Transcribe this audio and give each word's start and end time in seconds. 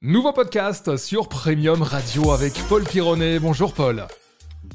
Nouveau 0.00 0.32
podcast 0.32 0.96
sur 0.96 1.28
Premium 1.28 1.82
Radio 1.82 2.30
avec 2.30 2.52
Paul 2.68 2.84
Pironnet. 2.84 3.40
Bonjour 3.40 3.74
Paul. 3.74 4.06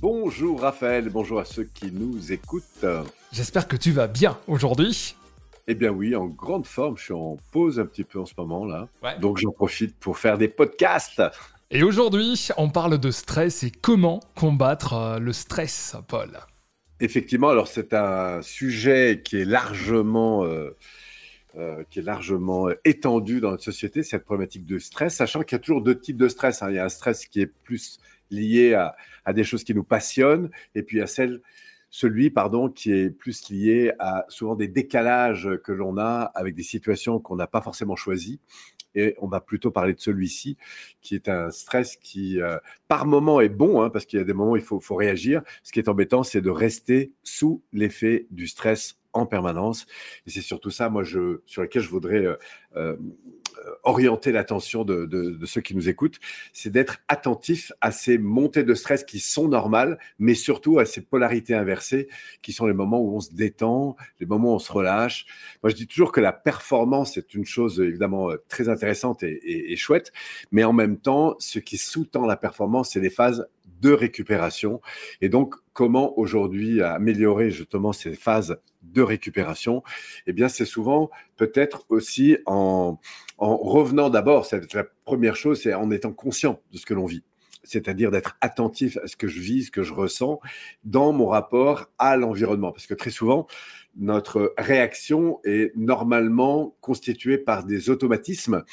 Bonjour 0.01 0.59
Raphaël, 0.59 1.07
bonjour 1.09 1.39
à 1.39 1.45
ceux 1.45 1.63
qui 1.63 1.93
nous 1.93 2.33
écoutent. 2.33 2.85
J'espère 3.31 3.69
que 3.69 3.77
tu 3.77 3.91
vas 3.91 4.07
bien 4.07 4.37
aujourd'hui. 4.47 5.15
Eh 5.69 5.75
bien 5.75 5.91
oui, 5.91 6.13
en 6.13 6.25
grande 6.25 6.65
forme, 6.65 6.97
je 6.97 7.03
suis 7.03 7.13
en 7.13 7.37
pause 7.53 7.79
un 7.79 7.85
petit 7.85 8.03
peu 8.03 8.19
en 8.19 8.25
ce 8.25 8.33
moment 8.37 8.65
là. 8.65 8.89
Donc 9.21 9.37
j'en 9.37 9.51
profite 9.51 9.95
pour 9.97 10.17
faire 10.17 10.37
des 10.37 10.49
podcasts. 10.49 11.23
Et 11.71 11.83
aujourd'hui, 11.83 12.49
on 12.57 12.69
parle 12.69 12.97
de 12.97 13.09
stress 13.09 13.63
et 13.63 13.71
comment 13.71 14.19
combattre 14.35 14.91
euh, 14.91 15.19
le 15.19 15.31
stress, 15.31 15.95
Paul. 16.09 16.37
Effectivement, 16.99 17.47
alors 17.47 17.69
c'est 17.69 17.93
un 17.93 18.41
sujet 18.41 19.21
qui 19.23 19.37
est 19.37 19.45
largement... 19.45 20.43
Euh, 20.43 20.75
euh, 21.55 21.83
qui 21.89 21.99
est 21.99 22.03
largement 22.03 22.67
étendue 22.83 23.39
dans 23.39 23.51
notre 23.51 23.63
société, 23.63 24.03
cette 24.03 24.25
problématique 24.25 24.65
de 24.65 24.79
stress, 24.79 25.15
sachant 25.15 25.43
qu'il 25.43 25.55
y 25.55 25.57
a 25.57 25.59
toujours 25.59 25.81
deux 25.81 25.99
types 25.99 26.17
de 26.17 26.27
stress. 26.27 26.63
Hein. 26.63 26.69
Il 26.69 26.75
y 26.75 26.79
a 26.79 26.85
un 26.85 26.89
stress 26.89 27.25
qui 27.25 27.41
est 27.41 27.51
plus 27.63 27.99
lié 28.31 28.73
à, 28.73 28.95
à, 29.25 29.33
des 29.33 29.43
choses 29.43 29.63
qui 29.63 29.75
nous 29.75 29.83
passionnent, 29.83 30.49
et 30.73 30.83
puis 30.83 30.97
il 30.97 30.99
y 31.01 31.03
a 31.03 31.27
celui 31.89 32.31
pardon, 32.31 32.69
qui 32.69 32.91
est 32.91 33.11
plus 33.11 33.49
lié 33.49 33.91
à 33.99 34.25
souvent 34.29 34.55
des 34.55 34.67
décalages 34.67 35.47
que 35.63 35.71
l'on 35.71 35.97
a 35.97 36.31
avec 36.33 36.55
des 36.55 36.63
situations 36.63 37.19
qu'on 37.19 37.35
n'a 37.35 37.45
pas 37.45 37.61
forcément 37.61 37.95
choisies. 37.95 38.39
Et 38.95 39.15
on 39.19 39.27
va 39.27 39.41
plutôt 39.41 39.71
parler 39.71 39.93
de 39.93 39.99
celui-ci, 39.99 40.57
qui 41.01 41.15
est 41.15 41.29
un 41.29 41.51
stress 41.51 41.97
qui, 41.97 42.41
euh, 42.41 42.57
par 42.87 43.05
moment, 43.05 43.41
est 43.41 43.49
bon, 43.49 43.81
hein, 43.81 43.89
parce 43.89 44.05
qu'il 44.05 44.19
y 44.19 44.21
a 44.21 44.25
des 44.25 44.33
moments 44.33 44.51
où 44.51 44.57
il 44.57 44.63
faut, 44.63 44.79
faut 44.79 44.95
réagir. 44.95 45.41
Ce 45.63 45.71
qui 45.71 45.79
est 45.79 45.89
embêtant, 45.89 46.23
c'est 46.23 46.41
de 46.41 46.49
rester 46.49 47.11
sous 47.23 47.61
l'effet 47.71 48.27
du 48.31 48.47
stress 48.47 48.97
en 49.13 49.25
permanence. 49.25 49.85
Et 50.27 50.31
c'est 50.31 50.41
surtout 50.41 50.71
ça, 50.71 50.89
moi, 50.89 51.03
je, 51.03 51.41
sur 51.45 51.61
lequel 51.61 51.81
je 51.81 51.89
voudrais 51.89 52.25
euh, 52.25 52.35
euh, 52.75 52.95
orienter 53.83 54.31
l'attention 54.31 54.83
de, 54.83 55.39
ceux 55.45 55.61
qui 55.61 55.75
nous 55.75 55.87
écoutent, 55.87 56.19
c'est 56.51 56.69
d'être 56.69 56.97
attentif 57.07 57.71
à 57.81 57.91
ces 57.91 58.17
montées 58.17 58.63
de 58.63 58.73
stress 58.73 59.03
qui 59.03 59.19
sont 59.19 59.47
normales, 59.47 59.99
mais 60.19 60.33
surtout 60.33 60.79
à 60.79 60.85
ces 60.85 61.01
polarités 61.01 61.53
inversées 61.53 62.09
qui 62.41 62.51
sont 62.51 62.65
les 62.65 62.73
moments 62.73 62.99
où 62.99 63.15
on 63.15 63.19
se 63.19 63.33
détend, 63.33 63.95
les 64.19 64.25
moments 64.25 64.53
où 64.53 64.55
on 64.55 64.59
se 64.59 64.71
relâche. 64.71 65.25
Moi, 65.61 65.69
je 65.69 65.75
dis 65.75 65.87
toujours 65.87 66.11
que 66.11 66.21
la 66.21 66.33
performance 66.33 67.17
est 67.17 67.33
une 67.33 67.45
chose 67.45 67.79
évidemment 67.79 68.31
euh, 68.31 68.37
très 68.49 68.69
intéressante 68.69 69.23
et, 69.23 69.71
et 69.71 69.75
chouette, 69.75 70.11
mais 70.51 70.63
en 70.63 70.73
même 70.73 70.97
temps, 70.97 71.35
ce 71.39 71.59
qui 71.59 71.77
sous-tend 71.77 72.25
la 72.25 72.37
performance, 72.37 72.91
c'est 72.91 72.99
les 72.99 73.09
phases 73.09 73.47
de 73.83 73.91
récupération. 73.91 74.81
Et 75.21 75.29
donc, 75.29 75.55
comment 75.73 76.17
aujourd'hui 76.17 76.81
améliorer 76.81 77.51
justement 77.51 77.91
ces 77.91 78.15
phases 78.15 78.57
de 78.81 79.01
récupération? 79.01 79.83
Eh 80.25 80.33
bien, 80.33 80.47
c'est 80.47 80.65
souvent 80.65 81.09
peut-être 81.35 81.85
aussi 81.89 82.37
en, 82.45 82.97
en 83.37 83.57
revenant 83.57 84.09
d'abord, 84.09 84.45
c'est 84.45 84.73
la 84.73 84.85
première 85.03 85.35
chose, 85.35 85.61
c'est 85.61 85.73
en 85.73 85.91
étant 85.91 86.13
conscient 86.13 86.61
de 86.71 86.77
ce 86.77 86.85
que 86.85 86.93
l'on 86.93 87.05
vit 87.05 87.23
c'est-à-dire 87.65 88.11
d'être 88.11 88.37
attentif 88.41 88.97
à 88.97 89.07
ce 89.07 89.15
que 89.15 89.29
je 89.29 89.39
vis, 89.39 89.67
ce 89.67 89.71
que 89.71 89.83
je 89.83 89.93
ressens 89.93 90.41
dans 90.83 91.13
mon 91.13 91.27
rapport 91.27 91.89
à 91.97 92.17
l'environnement. 92.17 92.73
Parce 92.73 92.87
que 92.87 92.93
très 92.93 93.09
souvent, 93.09 93.47
notre 93.95 94.53
réaction 94.57 95.39
est 95.45 95.71
normalement 95.77 96.75
constituée 96.81 97.37
par 97.37 97.63
des 97.63 97.89
automatismes 97.89 98.65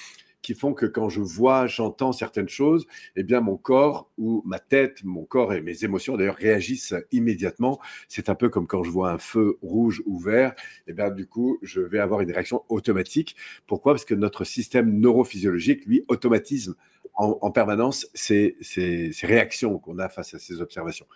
qui 0.43 0.55
font 0.55 0.75
que 0.75 0.87
quand 0.87 1.09
je 1.09 1.21
vois, 1.21 1.67
j'entends 1.67 2.13
certaines 2.13 2.49
choses, 2.49 2.87
eh 3.17 3.23
bien 3.23 3.41
mon 3.41 3.57
corps 3.57 4.11
ou 4.19 4.43
ma 4.45 4.59
tête, 4.59 5.05
mon 5.05 5.25
corps 5.25 5.53
et 5.53 5.61
mes 5.61 5.85
émotions 5.85 6.17
d'ailleurs 6.17 6.37
réagissent 6.37 6.95
immédiatement. 7.13 7.81
C'est 8.09 8.29
un 8.29 8.35
peu 8.35 8.49
comme 8.49 8.67
quand 8.67 8.83
je 8.83 8.91
vois 8.91 9.11
un 9.11 9.19
feu 9.19 9.59
rouge 9.63 10.03
ou 10.07 10.19
vert, 10.19 10.55
eh 10.87 10.93
bien 10.93 11.11
du 11.11 11.27
coup, 11.27 11.59
je 11.63 11.81
vais 11.81 11.99
avoir 11.99 12.21
une 12.21 12.33
réaction 12.33 12.65
automatique. 12.69 13.37
Pourquoi? 13.67 13.93
Parce 13.93 14.05
que 14.05 14.15
notre 14.15 14.45
système 14.45 14.99
neurophysiologique, 14.99 15.85
lui, 15.87 16.05
automatise 16.09 16.75
en, 17.15 17.51
permanence 17.51 18.09
ces, 18.15 18.57
ces, 18.63 19.13
ces 19.13 19.27
réactions 19.27 19.79
qu'on 19.79 19.99
a 19.99 20.09
face 20.09 20.33
à 20.33 20.39
ces 20.39 20.63
observations. 20.63 21.07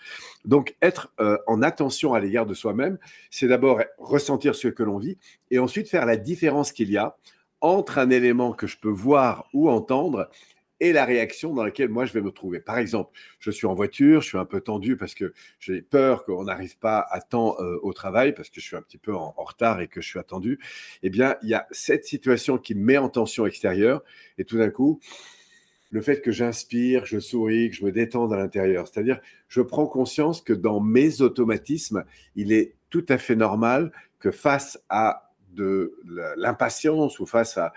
Donc, 0.45 0.77
être 0.83 1.13
euh, 1.19 1.39
en 1.47 1.63
attention 1.63 2.13
à 2.13 2.21
l'égard 2.21 2.45
de 2.45 2.53
soi-même, 2.53 2.99
c'est 3.31 3.49
d'abord 3.49 3.81
ressentir 3.99 4.55
ce 4.55 4.69
que 4.69 4.83
l'on 4.83 4.99
vit 4.99 5.17
et 5.51 5.59
ensuite 5.59 5.89
faire 5.89 6.05
la 6.05 6.17
différence 6.17 6.73
qu'il 6.73 6.91
y 6.91 6.99
a 6.99 7.17
entre 7.65 7.97
un 7.97 8.11
élément 8.11 8.53
que 8.53 8.67
je 8.67 8.77
peux 8.77 8.91
voir 8.91 9.49
ou 9.55 9.71
entendre 9.71 10.29
et 10.81 10.93
la 10.93 11.07
réaction 11.07 11.55
dans 11.55 11.65
laquelle 11.65 11.89
moi 11.89 12.05
je 12.05 12.13
vais 12.13 12.21
me 12.21 12.31
trouver. 12.31 12.61
Par 12.61 12.77
exemple, 12.77 13.19
je 13.39 13.51
suis 13.51 13.67
en 13.67 13.73
voiture, 13.73 14.21
je 14.21 14.29
suis 14.29 14.37
un 14.37 14.45
peu 14.45 14.61
tendu 14.61 14.99
parce 14.99 15.15
que 15.15 15.33
j'ai 15.61 15.81
peur 15.81 16.27
qu'on 16.27 16.45
n'arrive 16.45 16.77
pas 16.77 17.07
à 17.11 17.23
temps 17.23 17.57
euh, 17.61 17.79
au 17.83 17.95
travail 17.95 18.35
parce 18.35 18.51
que 18.51 18.61
je 18.61 18.67
suis 18.67 18.77
un 18.77 18.83
petit 18.83 18.99
peu 18.99 19.15
en, 19.15 19.31
retard 19.39 19.81
et 19.81 19.89
que 19.89 20.03
je 20.03 20.07
suis 20.07 20.19
attendu. 20.19 20.61
Eh 21.03 21.09
bien, 21.09 21.37
il 21.43 21.49
y 21.49 21.55
a 21.55 21.67
cette 21.71 22.05
situation 22.05 22.59
qui 22.59 22.75
me 22.75 22.85
met 22.85 22.99
en 22.99 23.09
tension 23.09 23.47
extérieure 23.47 24.03
et 24.37 24.45
tout 24.45 24.59
d'un 24.59 24.71
coup, 24.71 25.01
le 25.91 26.03
fait 26.03 26.21
que 26.21 26.33
j'inspire, 26.33 27.07
je 27.07 27.19
souris, 27.19 27.71
que 27.71 27.77
je 27.77 27.85
me 27.87 27.93
détends 27.93 28.31
à 28.31 28.37
l'intérieur, 28.37 28.87
c'est-à-dire 28.89 29.21
je 29.49 29.63
prends 29.63 29.87
conscience 29.87 30.43
que 30.43 30.53
dans 30.53 30.81
mes 30.81 31.23
automatismes, 31.23 32.05
il 32.37 32.53
est 32.53 32.75
tout 32.91 33.07
à 33.09 33.17
fait 33.17 33.37
normal 33.37 33.91
que 34.19 34.31
face 34.31 34.79
à 34.91 35.24
de 35.55 35.97
l'impatience 36.37 37.19
ou 37.21 37.27
face 37.27 37.59
à, 37.59 37.73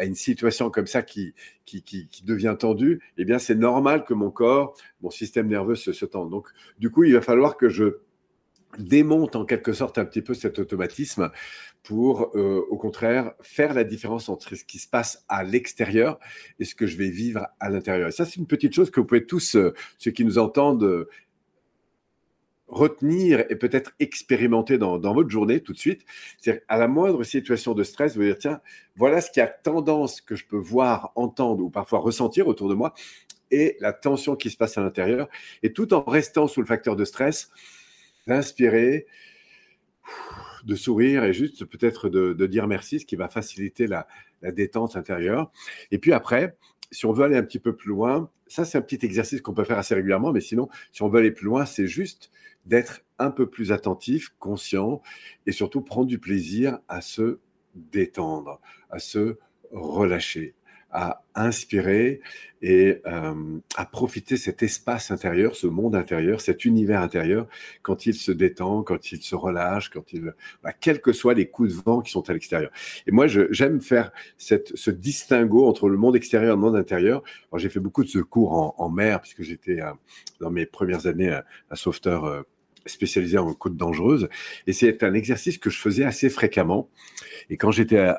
une 0.00 0.14
situation 0.14 0.70
comme 0.70 0.86
ça 0.86 1.02
qui, 1.02 1.34
qui, 1.66 2.06
devient 2.24 2.56
tendue, 2.58 3.02
eh 3.18 3.26
bien, 3.26 3.38
c'est 3.38 3.54
normal 3.54 4.04
que 4.04 4.14
mon 4.14 4.30
corps, 4.30 4.74
mon 5.02 5.10
système 5.10 5.48
nerveux 5.48 5.74
se, 5.74 5.92
se 5.92 6.06
tende. 6.06 6.30
Donc, 6.30 6.48
du 6.78 6.90
coup, 6.90 7.04
il 7.04 7.12
va 7.12 7.20
falloir 7.20 7.58
que 7.58 7.68
je 7.68 7.98
démonte 8.78 9.36
en 9.36 9.44
quelque 9.44 9.72
sorte 9.72 9.98
un 9.98 10.04
petit 10.04 10.22
peu 10.22 10.34
cet 10.34 10.58
automatisme 10.58 11.30
pour, 11.82 12.30
euh, 12.36 12.64
au 12.70 12.76
contraire, 12.76 13.32
faire 13.40 13.74
la 13.74 13.84
différence 13.84 14.28
entre 14.28 14.54
ce 14.54 14.64
qui 14.64 14.78
se 14.78 14.88
passe 14.88 15.24
à 15.28 15.42
l'extérieur 15.42 16.18
et 16.58 16.64
ce 16.64 16.74
que 16.74 16.86
je 16.86 16.96
vais 16.96 17.10
vivre 17.10 17.46
à 17.60 17.68
l'intérieur. 17.70 18.08
Et 18.08 18.12
ça, 18.12 18.24
c'est 18.24 18.36
une 18.36 18.46
petite 18.46 18.74
chose 18.74 18.90
que 18.90 19.00
vous 19.00 19.06
pouvez 19.06 19.26
tous, 19.26 19.56
euh, 19.56 19.74
ceux 19.98 20.10
qui 20.10 20.24
nous 20.24 20.38
entendent, 20.38 21.06
retenir 22.72 23.44
et 23.50 23.56
peut-être 23.56 23.92
expérimenter 24.00 24.78
dans, 24.78 24.98
votre 24.98 25.30
journée 25.30 25.60
tout 25.60 25.72
de 25.72 25.78
suite. 25.78 26.04
C'est 26.40 26.64
à 26.68 26.78
la 26.78 26.88
moindre 26.88 27.22
situation 27.22 27.74
de 27.74 27.84
stress, 27.84 28.16
vous 28.16 28.24
dire 28.24 28.38
tiens, 28.38 28.60
voilà 28.96 29.20
ce 29.20 29.30
qui 29.30 29.40
a 29.40 29.46
tendance 29.46 30.20
que 30.20 30.34
je 30.34 30.46
peux 30.46 30.56
voir, 30.56 31.12
entendre 31.14 31.62
ou 31.62 31.70
parfois 31.70 32.00
ressentir 32.00 32.48
autour 32.48 32.68
de 32.68 32.74
moi 32.74 32.94
et 33.50 33.76
la 33.80 33.92
tension 33.92 34.34
qui 34.34 34.50
se 34.50 34.56
passe 34.56 34.78
à 34.78 34.82
l'intérieur. 34.82 35.28
Et 35.62 35.72
tout 35.72 35.92
en 35.92 36.02
restant 36.02 36.48
sous 36.48 36.60
le 36.60 36.66
facteur 36.66 36.96
de 36.96 37.04
stress, 37.04 37.50
d'inspirer, 38.26 39.06
de 40.64 40.74
sourire 40.74 41.24
et 41.24 41.34
juste 41.34 41.66
peut-être 41.66 42.08
de, 42.08 42.46
dire 42.46 42.66
merci, 42.66 43.00
ce 43.00 43.04
qui 43.04 43.16
va 43.16 43.28
faciliter 43.28 43.86
la 43.86 44.06
détente 44.52 44.96
intérieure. 44.96 45.52
Et 45.90 45.98
puis 45.98 46.12
après, 46.12 46.56
si 46.90 47.06
on 47.06 47.12
veut 47.12 47.24
aller 47.24 47.36
un 47.36 47.42
petit 47.42 47.58
peu 47.58 47.74
plus 47.74 47.88
loin, 47.88 48.30
ça 48.46 48.64
c'est 48.64 48.78
un 48.78 48.82
petit 48.82 49.04
exercice 49.04 49.40
qu'on 49.40 49.54
peut 49.54 49.64
faire 49.64 49.78
assez 49.78 49.94
régulièrement, 49.94 50.30
mais 50.30 50.40
sinon, 50.40 50.68
si 50.92 51.02
on 51.02 51.08
veut 51.08 51.20
aller 51.20 51.32
plus 51.32 51.46
loin, 51.46 51.64
c'est 51.64 51.86
juste 51.86 52.30
d'être 52.66 53.02
un 53.18 53.30
peu 53.30 53.48
plus 53.48 53.72
attentif, 53.72 54.34
conscient, 54.38 55.02
et 55.46 55.52
surtout 55.52 55.80
prendre 55.80 56.06
du 56.06 56.18
plaisir 56.18 56.78
à 56.88 57.00
se 57.00 57.38
détendre, 57.74 58.60
à 58.90 58.98
se 58.98 59.38
relâcher, 59.70 60.54
à 60.90 61.22
inspirer 61.34 62.20
et 62.60 63.00
euh, 63.06 63.58
à 63.76 63.86
profiter 63.86 64.36
cet 64.36 64.62
espace 64.62 65.10
intérieur, 65.10 65.56
ce 65.56 65.66
monde 65.66 65.96
intérieur, 65.96 66.42
cet 66.42 66.66
univers 66.66 67.00
intérieur, 67.00 67.48
quand 67.80 68.04
il 68.04 68.14
se 68.14 68.30
détend, 68.30 68.82
quand 68.82 69.10
il 69.10 69.22
se 69.22 69.34
relâche, 69.34 69.88
quand 69.88 70.12
il, 70.12 70.34
bah, 70.62 70.72
quels 70.78 71.00
que 71.00 71.12
soient 71.12 71.32
les 71.32 71.48
coups 71.48 71.74
de 71.74 71.82
vent 71.82 72.02
qui 72.02 72.12
sont 72.12 72.28
à 72.28 72.34
l'extérieur. 72.34 72.70
Et 73.06 73.10
moi, 73.10 73.26
j'aime 73.26 73.80
faire 73.80 74.12
cette, 74.36 74.76
ce 74.76 74.90
distinguo 74.90 75.66
entre 75.66 75.88
le 75.88 75.96
monde 75.96 76.14
extérieur 76.14 76.52
et 76.52 76.56
le 76.56 76.60
monde 76.60 76.76
intérieur. 76.76 77.22
J'ai 77.56 77.70
fait 77.70 77.80
beaucoup 77.80 78.04
de 78.04 78.08
secours 78.08 78.74
en, 78.78 78.90
mer, 78.90 79.22
puisque 79.22 79.42
j'étais 79.42 79.80
euh, 79.80 79.92
dans 80.40 80.50
mes 80.50 80.66
premières 80.66 81.06
années 81.06 81.30
un, 81.30 81.42
un 81.70 81.74
sauveteur 81.74 82.26
euh, 82.26 82.42
spécialisé 82.86 83.38
en 83.38 83.52
côte 83.54 83.76
dangereuse. 83.76 84.28
Et 84.66 84.72
c'est 84.72 85.02
un 85.02 85.14
exercice 85.14 85.58
que 85.58 85.70
je 85.70 85.78
faisais 85.78 86.04
assez 86.04 86.30
fréquemment. 86.30 86.88
Et 87.50 87.56
quand 87.56 87.70
j'étais 87.70 88.12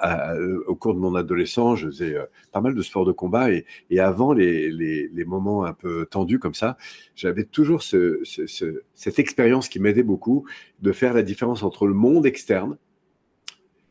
au 0.68 0.75
cours 0.75 0.94
de 0.94 1.00
mon 1.00 1.16
adolescence, 1.16 1.79
je 1.79 1.88
faisais 1.88 2.16
euh, 2.16 2.25
pas 2.51 2.62
mal 2.62 2.75
de 2.75 2.81
sports 2.81 3.06
de 3.06 3.12
combat. 3.12 3.51
Et, 3.51 3.66
avant 4.00 4.33
les, 4.33 4.69
les, 4.69 5.25
moments 5.25 5.63
un 5.63 5.74
peu 5.74 6.06
tendus 6.06 6.39
comme 6.39 6.54
ça, 6.54 6.77
j'avais 7.15 7.45
toujours 7.45 7.81
ce, 7.81 8.19
ce, 8.24 8.81
cette 8.94 9.19
expérience 9.19 9.69
qui 9.69 9.80
m'aidait 9.80 10.04
beaucoup 10.04 10.45
de 10.81 10.92
faire 10.92 11.13
la 11.13 11.24
différence 11.24 11.63
entre 11.63 11.88
le 11.88 11.94
monde 11.94 12.25
externe, 12.25 12.77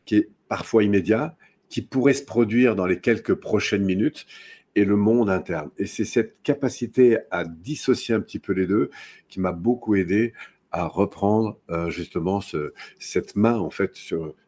qui 0.05 0.17
est 0.17 0.29
parfois 0.47 0.83
immédiat, 0.83 1.35
qui 1.69 1.81
pourrait 1.81 2.13
se 2.13 2.23
produire 2.23 2.75
dans 2.75 2.85
les 2.85 2.99
quelques 2.99 3.33
prochaines 3.33 3.83
minutes, 3.83 4.27
et 4.75 4.85
le 4.85 4.95
monde 4.95 5.29
interne. 5.29 5.69
Et 5.77 5.85
c'est 5.85 6.05
cette 6.05 6.41
capacité 6.43 7.19
à 7.31 7.45
dissocier 7.45 8.15
un 8.15 8.21
petit 8.21 8.39
peu 8.39 8.53
les 8.53 8.67
deux 8.67 8.89
qui 9.29 9.39
m'a 9.39 9.51
beaucoup 9.51 9.95
aidé 9.95 10.33
à 10.73 10.87
reprendre 10.87 11.59
euh, 11.69 11.91
justement 11.91 12.41
ce, 12.41 12.73
cette 12.99 13.35
main, 13.35 13.59
en 13.59 13.69
fait, 13.69 13.95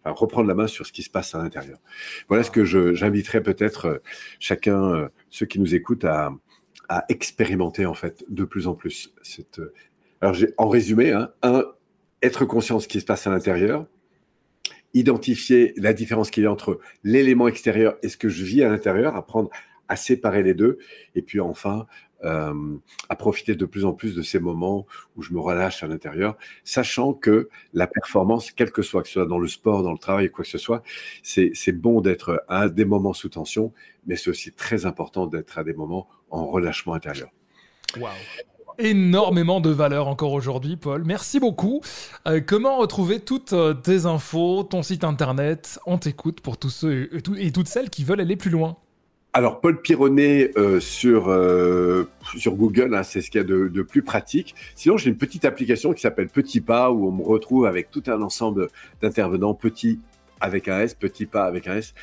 à 0.03 0.11
reprendre 0.11 0.47
la 0.47 0.55
main 0.55 0.67
sur 0.67 0.85
ce 0.85 0.91
qui 0.91 1.03
se 1.03 1.09
passe 1.09 1.35
à 1.35 1.37
l'intérieur. 1.37 1.77
Voilà 2.27 2.43
ce 2.43 2.51
que 2.51 2.65
j'inviterais 2.65 3.43
peut-être 3.43 3.85
euh, 3.85 3.97
chacun, 4.39 4.83
euh, 4.83 5.07
ceux 5.29 5.45
qui 5.45 5.59
nous 5.59 5.75
écoutent, 5.75 6.03
à, 6.03 6.33
à, 6.89 7.05
expérimenter 7.09 7.85
en 7.85 7.93
fait 7.93 8.25
de 8.27 8.43
plus 8.43 8.67
en 8.67 8.73
plus. 8.73 9.13
Cette, 9.21 9.61
alors, 10.19 10.35
en 10.57 10.67
résumé, 10.67 11.11
hein, 11.11 11.31
un, 11.43 11.63
être 12.23 12.45
conscient 12.45 12.77
de 12.77 12.81
ce 12.81 12.87
qui 12.87 12.99
se 12.99 13.05
passe 13.05 13.27
à 13.27 13.29
l'intérieur, 13.29 13.85
identifier 14.95 15.73
la 15.77 15.93
différence 15.93 16.31
qu'il 16.31 16.43
y 16.43 16.45
a 16.47 16.51
entre 16.51 16.79
l'élément 17.03 17.47
extérieur 17.47 17.97
et 18.01 18.09
ce 18.09 18.17
que 18.17 18.29
je 18.29 18.43
vis 18.43 18.63
à 18.63 18.69
l'intérieur, 18.69 19.15
apprendre 19.15 19.51
à 19.87 19.95
séparer 19.95 20.43
les 20.43 20.53
deux. 20.53 20.77
Et 21.15 21.21
puis 21.21 21.39
enfin, 21.39 21.85
euh, 22.23 22.77
à 23.09 23.15
profiter 23.15 23.55
de 23.55 23.65
plus 23.65 23.85
en 23.85 23.93
plus 23.93 24.15
de 24.15 24.21
ces 24.21 24.39
moments 24.39 24.85
où 25.15 25.21
je 25.21 25.33
me 25.33 25.39
relâche 25.39 25.83
à 25.83 25.87
l'intérieur, 25.87 26.37
sachant 26.63 27.13
que 27.13 27.49
la 27.73 27.87
performance, 27.87 28.51
quel 28.51 28.71
que 28.71 28.81
soit, 28.81 29.01
que 29.01 29.07
ce 29.07 29.15
soit 29.15 29.25
dans 29.25 29.37
le 29.37 29.47
sport, 29.47 29.83
dans 29.83 29.91
le 29.91 29.97
travail, 29.97 30.31
quoi 30.31 30.43
que 30.43 30.49
ce 30.49 30.57
soit, 30.57 30.81
c'est 31.23 31.71
bon 31.71 32.01
d'être 32.01 32.43
à 32.47 32.69
des 32.69 32.85
moments 32.85 33.13
sous 33.13 33.29
tension, 33.29 33.73
mais 34.07 34.15
c'est 34.15 34.29
aussi 34.29 34.51
très 34.51 34.85
important 34.85 35.27
d'être 35.27 35.57
à 35.57 35.63
des 35.63 35.73
moments 35.73 36.07
en 36.29 36.47
relâchement 36.47 36.93
intérieur. 36.93 37.29
Wow 37.97 38.09
énormément 38.77 39.61
de 39.61 39.69
valeur 39.69 40.07
encore 40.07 40.33
aujourd'hui, 40.33 40.75
Paul. 40.77 41.03
Merci 41.05 41.39
beaucoup. 41.39 41.81
Euh, 42.27 42.41
comment 42.45 42.77
retrouver 42.77 43.19
toutes 43.19 43.53
euh, 43.53 43.73
tes 43.73 44.05
infos, 44.05 44.63
ton 44.63 44.83
site 44.83 45.03
internet? 45.03 45.79
On 45.85 45.97
t'écoute 45.97 46.41
pour 46.41 46.57
tous 46.57 46.69
ceux 46.69 47.09
et, 47.37 47.51
toutes 47.51 47.67
celles 47.67 47.89
qui 47.89 48.03
veulent 48.03 48.21
aller 48.21 48.35
plus 48.35 48.49
loin. 48.49 48.77
Alors, 49.35 49.59
Paul 49.59 49.81
Pironnet 49.81 50.51
euh, 50.55 50.79
sur, 50.79 51.25
sur 52.37 52.55
Google, 52.55 52.95
hein, 52.95 53.03
c'est 53.03 53.21
ce 53.21 53.29
qu'il 53.29 53.41
y 53.41 53.43
a 53.43 53.45
de, 53.45 53.81
plus 53.81 54.01
pratique. 54.01 54.55
Sinon, 54.75 54.95
j'ai 54.95 55.09
une 55.09 55.17
petite 55.17 55.43
application 55.43 55.91
qui 55.91 56.01
s'appelle 56.01 56.29
Petit 56.29 56.61
Pas, 56.61 56.89
où 56.89 57.09
on 57.09 57.11
me 57.11 57.21
retrouve 57.21 57.65
avec 57.65 57.91
tout 57.91 58.03
un 58.07 58.21
ensemble 58.21 58.69
d'intervenants, 59.01 59.53
Petit 59.53 59.99
avec 60.39 60.69
un 60.69 60.79
S, 60.79 60.93
Petit 60.93 61.25
Pas 61.25 61.43
avec 61.43 61.67
un 61.67 61.75
S, 61.75 61.93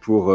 pour, 0.00 0.32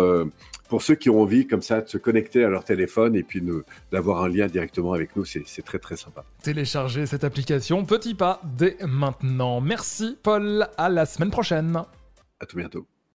pour 0.68 0.82
ceux 0.82 0.96
qui 0.96 1.10
ont 1.10 1.22
envie 1.22 1.48
comme 1.48 1.62
ça 1.62 1.80
de 1.80 1.88
se 1.88 1.98
connecter 1.98 2.44
à 2.44 2.50
leur 2.50 2.66
téléphone 2.66 3.16
et 3.16 3.24
puis 3.24 3.42
d'avoir 3.90 4.22
un 4.22 4.28
lien 4.28 4.48
directement 4.48 4.92
avec 4.92 5.16
nous, 5.16 5.24
c'est 5.24 5.62
très 5.64 5.80
très 5.80 5.96
sympa. 5.96 6.26
Téléchargez 6.44 7.06
cette 7.06 7.24
application 7.24 7.86
Petit 7.86 8.14
Pas 8.14 8.42
dès 8.58 8.76
maintenant. 8.86 9.62
Merci 9.62 10.18
Paul, 10.22 10.68
à 10.78 10.90
la 10.90 11.06
semaine 11.06 11.32
prochaine. 11.32 11.82
À 12.42 12.46
tout 12.46 12.58
bientôt. 12.58 12.91